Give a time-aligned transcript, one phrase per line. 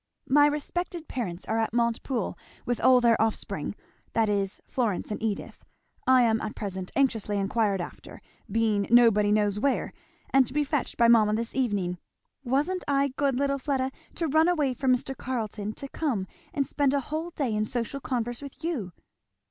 [0.27, 3.75] "My respected parents are at Montepoole, with all their offspring,
[4.13, 5.63] that is, Florence and Edith,
[6.07, 8.19] I am at present anxiously enquired after,
[8.51, 9.93] being nobody knows where,
[10.31, 11.99] and to be fetched by mamma this evening.
[12.43, 15.15] Wasn't I good, little Fleda, to run away from Mr.
[15.15, 18.93] Carleton to come and spend a whole day in social converse with you?"